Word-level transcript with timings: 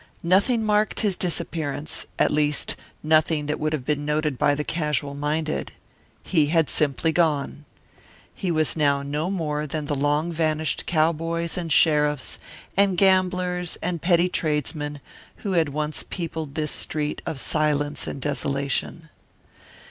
Nothing 0.23 0.63
marked 0.65 1.01
his 1.01 1.15
disappearance, 1.15 2.07
at 2.17 2.31
least 2.31 2.75
nothing 3.03 3.45
that 3.45 3.59
would 3.59 3.71
have 3.71 3.85
been 3.85 4.03
noted 4.03 4.35
by 4.35 4.55
the 4.55 4.63
casual 4.63 5.13
minded. 5.13 5.73
He 6.25 6.47
had 6.47 6.71
simply 6.71 7.11
gone. 7.11 7.65
He 8.33 8.49
was 8.49 8.75
now 8.75 9.03
no 9.03 9.29
more 9.29 9.67
than 9.67 9.85
the 9.85 9.93
long 9.93 10.31
vanished 10.31 10.87
cowboys 10.87 11.55
and 11.55 11.71
sheriffs 11.71 12.39
and 12.75 12.97
gamblers 12.97 13.77
and 13.83 14.01
petty 14.01 14.27
tradesmen 14.27 15.01
who 15.45 15.51
had 15.51 15.69
once 15.69 16.01
peopled 16.09 16.55
this 16.55 16.71
street 16.71 17.21
of 17.27 17.39
silence 17.39 18.07
and 18.07 18.19
desolation. 18.19 19.09